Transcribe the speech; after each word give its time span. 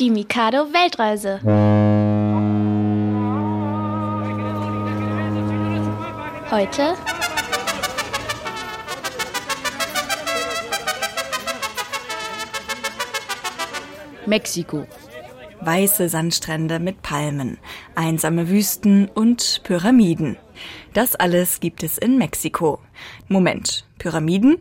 Die 0.00 0.10
Mikado 0.10 0.72
Weltreise. 0.72 1.40
Heute 6.50 6.96
Mexiko. 14.26 14.86
Weiße 15.60 16.08
Sandstrände 16.08 16.80
mit 16.80 17.02
Palmen, 17.02 17.58
einsame 17.94 18.48
Wüsten 18.48 19.08
und 19.08 19.60
Pyramiden. 19.62 20.36
Das 20.92 21.16
alles 21.16 21.60
gibt 21.60 21.82
es 21.82 21.98
in 21.98 22.18
Mexiko. 22.18 22.78
Moment, 23.28 23.84
Pyramiden? 23.98 24.58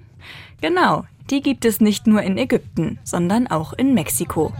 Genau, 0.61 1.05
die 1.29 1.41
gibt 1.41 1.65
es 1.65 1.81
nicht 1.81 2.07
nur 2.07 2.21
in 2.21 2.37
Ägypten, 2.37 2.99
sondern 3.03 3.47
auch 3.47 3.73
in 3.73 3.93
Mexiko. 3.93 4.53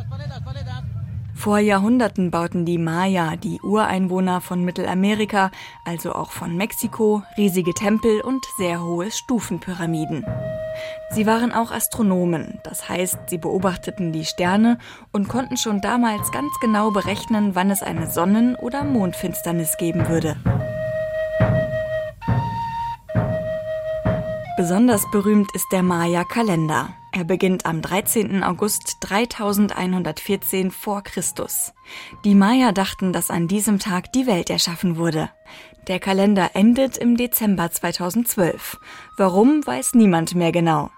Vor 1.36 1.58
Jahrhunderten 1.60 2.32
bauten 2.32 2.64
die 2.64 2.78
Maya, 2.78 3.36
die 3.36 3.60
Ureinwohner 3.62 4.40
von 4.40 4.64
Mittelamerika, 4.64 5.52
also 5.84 6.14
auch 6.14 6.32
von 6.32 6.56
Mexiko, 6.56 7.24
riesige 7.38 7.74
Tempel 7.74 8.22
und 8.22 8.46
sehr 8.58 8.82
hohe 8.82 9.12
Stufenpyramiden. 9.12 10.26
Sie 11.12 11.26
waren 11.26 11.52
auch 11.52 11.72
Astronomen, 11.72 12.60
das 12.64 12.88
heißt, 12.88 13.30
sie 13.30 13.38
beobachteten 13.38 14.14
die 14.14 14.26
Sterne 14.26 14.78
und 15.12 15.28
konnten 15.28 15.58
schon 15.58 15.82
damals 15.82 16.32
ganz 16.32 16.54
genau 16.62 16.92
berechnen, 16.92 17.56
wann 17.56 17.72
es 17.72 17.84
eine 17.84 18.10
Sonnen- 18.10 18.56
oder 18.56 18.84
Mondfinsternis 18.84 19.76
geben 19.78 20.08
würde. 20.08 20.38
Besonders 24.64 25.12
berühmt 25.12 25.54
ist 25.54 25.74
der 25.74 25.84
Maya-Kalender. 25.84 26.96
Er 27.12 27.26
beginnt 27.26 27.66
am 27.66 27.82
13. 27.82 28.46
August 28.46 28.96
3114 29.02 30.72
vor 30.72 31.04
Christus. 31.04 31.74
Die 32.24 32.34
Maya 32.34 32.72
dachten, 32.72 33.12
dass 33.12 33.30
an 33.30 33.50
diesem 33.50 33.78
Tag 33.78 34.14
die 34.14 34.26
Welt 34.26 34.50
erschaffen 34.50 34.96
wurde. 34.96 35.30
Der 35.90 36.00
Kalender 36.00 36.52
endet 36.54 36.98
im 36.98 37.18
Dezember 37.18 37.72
2012. 37.72 38.80
Warum, 39.18 39.68
weiß 39.68 39.96
niemand 39.96 40.34
mehr 40.34 40.54
genau. 40.54 40.92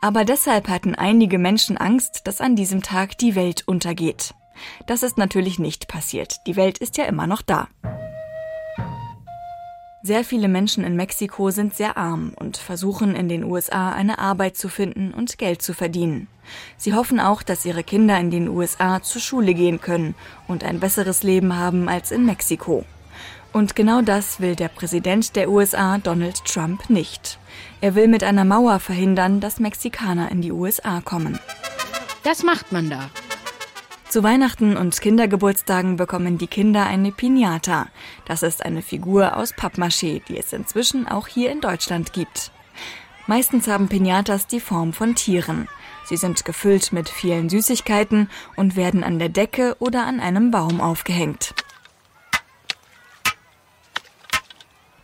Aber 0.00 0.24
deshalb 0.24 0.66
hatten 0.68 0.96
einige 0.96 1.38
Menschen 1.38 1.76
Angst, 1.76 2.22
dass 2.24 2.40
an 2.40 2.56
diesem 2.56 2.82
Tag 2.82 3.16
die 3.18 3.36
Welt 3.36 3.62
untergeht. 3.68 4.34
Das 4.88 5.04
ist 5.04 5.18
natürlich 5.18 5.60
nicht 5.60 5.86
passiert. 5.86 6.38
Die 6.48 6.56
Welt 6.56 6.78
ist 6.78 6.96
ja 6.96 7.04
immer 7.04 7.28
noch 7.28 7.42
da. 7.42 7.68
Sehr 10.06 10.22
viele 10.22 10.48
Menschen 10.48 10.84
in 10.84 10.96
Mexiko 10.96 11.48
sind 11.48 11.74
sehr 11.74 11.96
arm 11.96 12.34
und 12.36 12.58
versuchen 12.58 13.16
in 13.16 13.30
den 13.30 13.42
USA 13.42 13.90
eine 13.90 14.18
Arbeit 14.18 14.54
zu 14.54 14.68
finden 14.68 15.14
und 15.14 15.38
Geld 15.38 15.62
zu 15.62 15.72
verdienen. 15.72 16.28
Sie 16.76 16.92
hoffen 16.92 17.18
auch, 17.18 17.42
dass 17.42 17.64
ihre 17.64 17.82
Kinder 17.82 18.20
in 18.20 18.30
den 18.30 18.48
USA 18.48 19.02
zur 19.02 19.22
Schule 19.22 19.54
gehen 19.54 19.80
können 19.80 20.14
und 20.46 20.62
ein 20.62 20.78
besseres 20.78 21.22
Leben 21.22 21.56
haben 21.56 21.88
als 21.88 22.10
in 22.10 22.26
Mexiko. 22.26 22.84
Und 23.54 23.76
genau 23.76 24.02
das 24.02 24.40
will 24.40 24.56
der 24.56 24.68
Präsident 24.68 25.36
der 25.36 25.48
USA, 25.48 25.96
Donald 25.96 26.44
Trump, 26.44 26.90
nicht. 26.90 27.38
Er 27.80 27.94
will 27.94 28.06
mit 28.06 28.24
einer 28.24 28.44
Mauer 28.44 28.80
verhindern, 28.80 29.40
dass 29.40 29.58
Mexikaner 29.58 30.30
in 30.30 30.42
die 30.42 30.52
USA 30.52 31.00
kommen. 31.00 31.38
Das 32.24 32.42
macht 32.42 32.72
man 32.72 32.90
da. 32.90 33.08
Zu 34.14 34.22
Weihnachten 34.22 34.76
und 34.76 35.00
Kindergeburtstagen 35.00 35.96
bekommen 35.96 36.38
die 36.38 36.46
Kinder 36.46 36.86
eine 36.86 37.10
Pinata. 37.10 37.88
Das 38.26 38.44
ist 38.44 38.64
eine 38.64 38.80
Figur 38.80 39.36
aus 39.36 39.52
Pappmaché, 39.52 40.22
die 40.28 40.38
es 40.38 40.52
inzwischen 40.52 41.08
auch 41.08 41.26
hier 41.26 41.50
in 41.50 41.60
Deutschland 41.60 42.12
gibt. 42.12 42.52
Meistens 43.26 43.66
haben 43.66 43.88
Pinatas 43.88 44.46
die 44.46 44.60
Form 44.60 44.92
von 44.92 45.16
Tieren. 45.16 45.66
Sie 46.04 46.16
sind 46.16 46.44
gefüllt 46.44 46.92
mit 46.92 47.08
vielen 47.08 47.48
Süßigkeiten 47.48 48.30
und 48.54 48.76
werden 48.76 49.02
an 49.02 49.18
der 49.18 49.30
Decke 49.30 49.74
oder 49.80 50.06
an 50.06 50.20
einem 50.20 50.52
Baum 50.52 50.80
aufgehängt. 50.80 51.52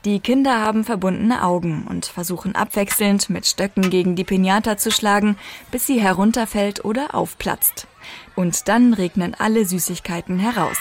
Die 0.06 0.21
Kinder 0.21 0.61
haben 0.61 0.84
verbundene 0.84 1.44
Augen 1.44 1.87
und 1.87 2.06
versuchen 2.06 2.55
abwechselnd 2.55 3.28
mit 3.28 3.47
Stöcken 3.47 3.91
gegen 3.91 4.16
die 4.16 4.25
Pinata 4.25 4.78
zu 4.78 4.91
schlagen, 4.91 5.37
bis 5.71 5.87
sie 5.87 6.00
herunterfällt 6.00 6.84
oder 6.87 7.15
aufplatzt. 7.15 7.87
Und 8.34 8.69
dann 8.69 8.94
regnen 8.94 9.34
alle 9.38 9.66
Süßigkeiten 9.66 10.38
heraus. 10.38 10.78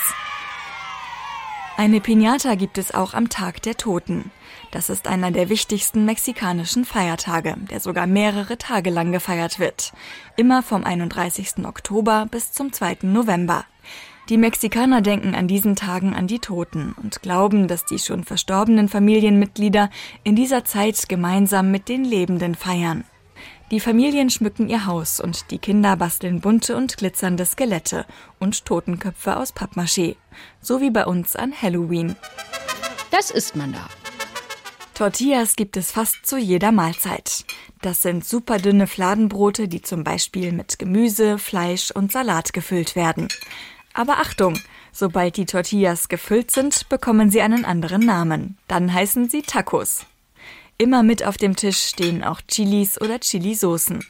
Eine 1.75 1.99
Pinata 1.99 2.55
gibt 2.55 2.77
es 2.77 2.93
auch 2.93 3.13
am 3.13 3.29
Tag 3.29 3.61
der 3.61 3.75
Toten. 3.75 4.31
Das 4.71 4.89
ist 4.89 5.07
einer 5.07 5.31
der 5.31 5.49
wichtigsten 5.49 6.05
mexikanischen 6.05 6.85
Feiertage, 6.85 7.55
der 7.69 7.79
sogar 7.79 8.07
mehrere 8.07 8.57
Tage 8.57 8.89
lang 8.89 9.11
gefeiert 9.11 9.59
wird. 9.59 9.93
Immer 10.37 10.63
vom 10.63 10.83
31. 10.85 11.65
Oktober 11.65 12.27
bis 12.29 12.53
zum 12.53 12.71
2. 12.71 12.99
November. 13.01 13.65
Die 14.29 14.37
Mexikaner 14.37 15.01
denken 15.01 15.33
an 15.33 15.47
diesen 15.47 15.75
Tagen 15.75 16.13
an 16.13 16.27
die 16.27 16.37
Toten 16.37 16.93
und 17.01 17.23
glauben, 17.23 17.67
dass 17.67 17.85
die 17.85 17.97
schon 17.97 18.23
verstorbenen 18.23 18.87
Familienmitglieder 18.87 19.89
in 20.23 20.35
dieser 20.35 20.63
Zeit 20.63 21.09
gemeinsam 21.09 21.71
mit 21.71 21.89
den 21.89 22.05
Lebenden 22.05 22.53
feiern. 22.53 23.05
Die 23.71 23.79
Familien 23.79 24.29
schmücken 24.29 24.69
ihr 24.69 24.85
Haus 24.85 25.19
und 25.19 25.49
die 25.49 25.57
Kinder 25.57 25.95
basteln 25.95 26.41
bunte 26.41 26.75
und 26.75 26.97
glitzernde 26.97 27.43
Skelette 27.43 28.05
und 28.37 28.65
Totenköpfe 28.65 29.35
aus 29.35 29.55
Pappmaché. 29.55 30.15
So 30.61 30.79
wie 30.79 30.91
bei 30.91 31.07
uns 31.07 31.35
an 31.35 31.51
Halloween. 31.59 32.15
Das 33.09 33.31
isst 33.31 33.55
man 33.55 33.73
da. 33.73 33.87
Tortillas 34.93 35.55
gibt 35.55 35.75
es 35.75 35.91
fast 35.91 36.27
zu 36.27 36.37
jeder 36.37 36.71
Mahlzeit. 36.71 37.45
Das 37.81 38.03
sind 38.03 38.25
superdünne 38.25 38.85
Fladenbrote, 38.85 39.67
die 39.67 39.81
zum 39.81 40.03
Beispiel 40.03 40.51
mit 40.51 40.77
Gemüse, 40.77 41.39
Fleisch 41.39 41.89
und 41.89 42.11
Salat 42.11 42.53
gefüllt 42.53 42.95
werden. 42.95 43.29
Aber 43.93 44.19
Achtung, 44.19 44.57
sobald 44.91 45.37
die 45.37 45.45
Tortillas 45.45 46.09
gefüllt 46.09 46.51
sind, 46.51 46.89
bekommen 46.89 47.31
sie 47.31 47.41
einen 47.41 47.65
anderen 47.65 48.05
Namen. 48.05 48.57
Dann 48.67 48.93
heißen 48.93 49.29
sie 49.29 49.41
Tacos. 49.41 50.05
Immer 50.77 51.03
mit 51.03 51.25
auf 51.25 51.35
dem 51.35 51.57
Tisch 51.57 51.79
stehen 51.79 52.23
auch 52.23 52.39
Chilis 52.47 53.01
oder 53.01 53.19
Chilisoßen. 53.19 54.03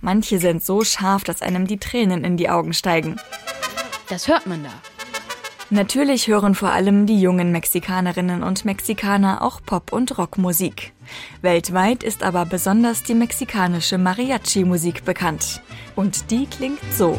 Manche 0.00 0.38
sind 0.38 0.62
so 0.62 0.84
scharf, 0.84 1.24
dass 1.24 1.42
einem 1.42 1.66
die 1.66 1.78
Tränen 1.78 2.22
in 2.22 2.36
die 2.36 2.48
Augen 2.48 2.74
steigen. 2.74 3.16
Das 4.08 4.28
hört 4.28 4.46
man 4.46 4.62
da. 4.62 4.70
Natürlich 5.70 6.28
hören 6.28 6.54
vor 6.54 6.70
allem 6.70 7.06
die 7.06 7.18
jungen 7.18 7.50
Mexikanerinnen 7.50 8.42
und 8.42 8.66
Mexikaner 8.66 9.40
auch 9.40 9.62
Pop- 9.64 9.90
und 9.90 10.18
Rockmusik. 10.18 10.92
Weltweit 11.40 12.02
ist 12.02 12.22
aber 12.22 12.44
besonders 12.44 13.02
die 13.02 13.14
mexikanische 13.14 13.96
Mariachi-Musik 13.96 15.06
bekannt. 15.06 15.62
Und 15.96 16.30
die 16.30 16.44
klingt 16.46 16.78
so. 16.92 17.18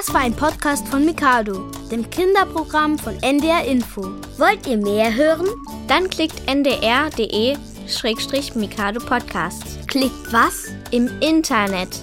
Das 0.00 0.12
war 0.14 0.22
ein 0.22 0.34
Podcast 0.34 0.88
von 0.88 1.04
Mikado, 1.04 1.68
dem 1.90 2.08
Kinderprogramm 2.08 2.98
von 2.98 3.22
NDR 3.22 3.66
Info. 3.66 4.00
Wollt 4.38 4.66
ihr 4.66 4.78
mehr 4.78 5.14
hören? 5.14 5.46
Dann 5.88 6.08
klickt 6.08 6.40
ndr.de-mikado 6.48 9.00
Podcast. 9.00 9.86
Klickt 9.88 10.32
was? 10.32 10.68
Im 10.90 11.10
Internet. 11.20 12.02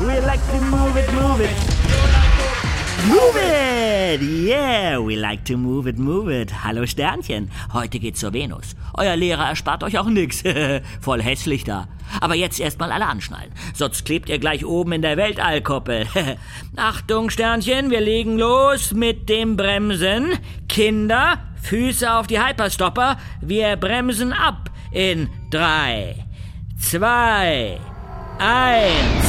We 0.01 0.21
like 0.21 0.41
to 0.51 0.61
move 0.67 0.99
it, 0.99 1.11
move 1.15 1.43
it. 1.43 1.64
Move 3.06 3.37
it! 3.37 4.23
Yeah, 4.23 4.99
we 4.99 5.17
like 5.17 5.45
to 5.45 5.59
move 5.59 5.87
it, 5.87 5.99
move 5.99 6.31
it. 6.31 6.65
Hallo 6.65 6.87
Sternchen, 6.87 7.51
heute 7.75 7.99
geht's 7.99 8.21
zur 8.21 8.33
Venus. 8.33 8.75
Euer 8.95 9.15
Lehrer 9.15 9.49
erspart 9.49 9.83
euch 9.85 9.99
auch 9.99 10.06
nix. 10.06 10.43
Voll 11.03 11.21
hässlich 11.21 11.65
da. 11.65 11.87
Aber 12.23 12.35
jetzt 12.35 12.59
erstmal 12.59 12.93
alle 12.93 13.06
anschnallen, 13.06 13.53
sonst 13.75 14.06
klebt 14.06 14.31
ihr 14.31 14.39
gleich 14.39 14.65
oben 14.65 14.93
in 14.93 15.03
der 15.03 15.19
Weltallkoppel. 15.19 16.06
Achtung 16.77 17.29
Sternchen, 17.29 17.91
wir 17.91 18.01
legen 18.01 18.39
los 18.39 18.95
mit 18.95 19.29
dem 19.29 19.56
Bremsen. 19.56 20.39
Kinder, 20.69 21.41
Füße 21.61 22.11
auf 22.11 22.27
die 22.27 22.41
Hyperstopper. 22.41 23.19
Wir 23.43 23.77
bremsen 23.77 24.33
ab 24.33 24.71
in 24.93 25.29
drei, 25.51 26.25
zwei, 26.79 27.79
eins. 28.39 29.27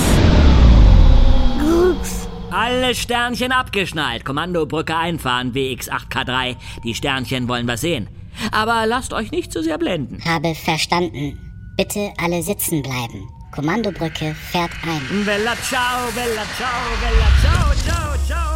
Ups. 1.61 2.24
Alle 2.51 2.95
Sternchen 2.95 3.51
abgeschnallt. 3.51 4.25
Kommandobrücke 4.25 4.95
einfahren, 4.95 5.53
WX8K3. 5.53 6.55
Die 6.83 6.95
Sternchen 6.95 7.47
wollen 7.47 7.67
was 7.67 7.81
sehen. 7.81 8.07
Aber 8.51 8.85
lasst 8.85 9.13
euch 9.13 9.31
nicht 9.31 9.51
zu 9.51 9.63
sehr 9.63 9.77
blenden. 9.77 10.23
Habe 10.25 10.55
verstanden. 10.55 11.39
Bitte 11.77 12.13
alle 12.17 12.41
sitzen 12.41 12.81
bleiben. 12.81 13.27
Kommandobrücke 13.51 14.35
fährt 14.35 14.71
ein. 14.83 15.25
Bella 15.25 15.55
ciao, 15.61 16.11
bella 16.13 16.43
ciao, 16.57 16.81
bella 17.01 17.27
ciao, 17.41 17.73
ciao, 17.85 18.17
ciao. 18.27 18.55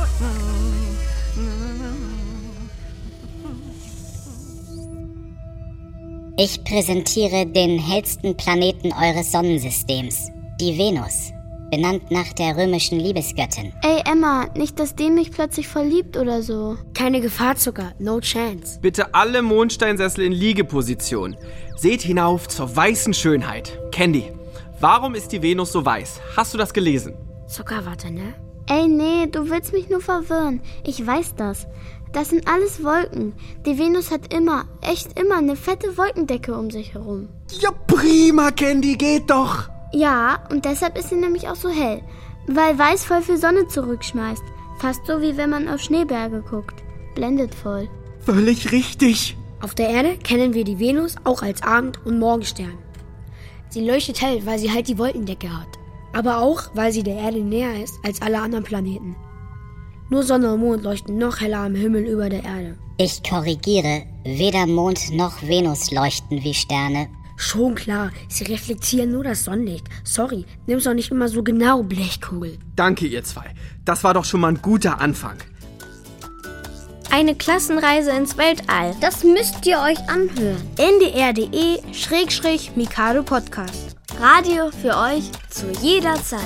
Ich 6.42 6.64
präsentiere 6.64 7.46
den 7.46 7.80
hellsten 7.80 8.38
Planeten 8.38 8.94
eures 8.94 9.30
Sonnensystems, 9.34 10.30
die 10.62 10.78
Venus, 10.78 11.34
benannt 11.70 12.12
nach 12.12 12.34
der 12.34 12.58
römischen 12.58 13.00
Liebesgöttin. 13.00 13.74
Ey, 13.82 14.02
Emma, 14.06 14.48
nicht, 14.56 14.80
dass 14.80 14.96
dem 14.96 15.16
mich 15.16 15.32
plötzlich 15.32 15.68
verliebt 15.68 16.18
oder 16.18 16.42
so. 16.42 16.78
Keine 16.94 17.22
Gefahr, 17.22 17.56
Zucker. 17.56 17.94
No 18.00 18.20
chance. 18.20 18.80
Bitte 18.82 19.14
alle 19.14 19.42
Mondsteinsessel 19.42 20.24
in 20.24 20.32
Liegeposition. 20.32 21.36
Seht 21.76 22.02
hinauf 22.02 22.48
zur 22.48 22.76
weißen 22.76 23.14
Schönheit. 23.14 23.80
Candy, 23.92 24.32
warum 24.80 25.16
ist 25.16 25.32
die 25.32 25.42
Venus 25.42 25.72
so 25.72 25.86
weiß? 25.86 26.20
Hast 26.36 26.54
du 26.54 26.58
das 26.58 26.74
gelesen? 26.74 27.14
Zucker, 27.48 27.86
warte, 27.86 28.12
ne? 28.12 28.34
Ey, 28.68 28.88
nee, 28.88 29.28
du 29.28 29.50
willst 29.50 29.74
mich 29.74 29.90
nur 29.90 30.02
verwirren. 30.02 30.62
Ich 30.84 31.06
weiß 31.06 31.36
das. 31.36 31.66
Das 32.12 32.30
sind 32.30 32.48
alles 32.48 32.84
Wolken. 32.84 33.34
Die 33.66 33.78
Venus 33.78 34.12
hat 34.12 34.34
immer, 34.34 34.66
echt 34.82 35.20
immer 35.20 35.38
eine 35.38 35.56
fette 35.56 35.98
Wolkendecke 35.98 36.56
um 36.56 36.72
sich 36.72 36.94
herum. 36.94 37.30
Ja, 37.60 37.72
prima, 37.72 38.52
Candy, 38.52 38.96
geht 38.96 39.30
doch. 39.30 39.70
Ja, 39.92 40.40
und 40.52 40.66
deshalb 40.66 40.98
ist 40.98 41.10
sie 41.10 41.16
nämlich 41.16 41.48
auch 41.48 41.56
so 41.56 41.70
hell. 41.70 42.02
Weil 42.48 42.78
weiß 42.78 43.06
voll 43.06 43.22
viel 43.22 43.38
Sonne 43.38 43.68
zurückschmeißt. 43.68 44.44
Fast 44.80 45.06
so 45.06 45.22
wie 45.22 45.36
wenn 45.38 45.50
man 45.50 45.68
auf 45.68 45.82
Schneeberge 45.82 46.42
guckt. 46.42 46.84
Blendet 47.16 47.54
voll. 47.54 47.90
Völlig 48.22 48.72
richtig. 48.72 49.36
Auf 49.62 49.76
der 49.76 49.90
Erde 49.90 50.18
kennen 50.18 50.54
wir 50.54 50.64
die 50.64 50.80
Venus 50.80 51.16
auch 51.24 51.42
als 51.42 51.64
Abend- 51.64 52.06
und 52.06 52.20
Morgenstern. 52.20 52.78
Sie 53.70 53.86
leuchtet 53.86 54.22
hell, 54.22 54.46
weil 54.46 54.58
sie 54.58 54.72
halt 54.72 54.88
die 54.88 54.98
Wolkendecke 54.98 55.50
hat. 55.50 55.68
Aber 56.14 56.42
auch, 56.42 56.64
weil 56.74 56.92
sie 56.92 57.04
der 57.04 57.18
Erde 57.18 57.40
näher 57.40 57.84
ist 57.84 57.96
als 58.04 58.22
alle 58.22 58.40
anderen 58.40 58.64
Planeten. 58.64 59.16
Nur 60.10 60.24
Sonne 60.24 60.54
und 60.54 60.62
Mond 60.62 60.84
leuchten 60.84 61.18
noch 61.18 61.40
heller 61.40 61.60
am 61.60 61.76
Himmel 61.76 62.06
über 62.06 62.30
der 62.30 62.44
Erde. 62.44 62.78
Ich 62.98 63.22
korrigiere, 63.22 64.04
weder 64.24 64.66
Mond 64.66 65.12
noch 65.12 65.42
Venus 65.44 65.92
leuchten 65.92 66.44
wie 66.44 66.54
Sterne. 66.54 67.10
Schon 67.40 67.74
klar, 67.74 68.12
sie 68.28 68.44
reflektieren 68.44 69.14
nur 69.14 69.24
das 69.24 69.46
Sonnenlicht. 69.46 69.88
Sorry, 70.04 70.46
nimm's 70.68 70.84
doch 70.84 70.94
nicht 70.94 71.10
immer 71.10 71.30
so 71.30 71.42
genau, 71.42 71.84
Blechkugel. 71.84 72.58
Danke, 72.76 73.08
ihr 73.08 73.24
zwei. 73.24 73.56
Das 73.86 74.04
war 74.04 74.14
doch 74.14 74.26
schon 74.26 74.42
mal 74.42 74.50
ein 74.50 74.62
guter 74.62 75.00
Anfang. 75.00 75.38
Eine 77.10 77.36
Klassenreise 77.36 78.12
ins 78.12 78.36
Weltall. 78.38 78.94
Das 79.00 79.24
müsst 79.24 79.66
ihr 79.66 79.80
euch 79.80 80.00
anhören. 80.10 80.62
ndr.de-mikado 80.78 83.24
Podcast. 83.24 83.96
Radio 84.20 84.70
für 84.70 84.98
euch 84.98 85.32
zu 85.50 85.72
jeder 85.82 86.16
Zeit. 86.16 86.42